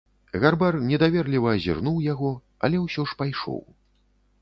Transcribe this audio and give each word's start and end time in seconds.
Гарбар 0.45 0.77
недаверліва 0.91 1.53
азірнуў 1.59 2.01
яго, 2.07 2.35
але 2.67 2.77
ўсё 2.89 3.09
ж 3.13 3.23
пайшоў. 3.25 3.65